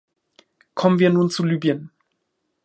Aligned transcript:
Kommen 0.73 0.97
wir 0.97 1.11
nun 1.11 1.29
zu 1.29 1.45
Libyen. 1.45 1.91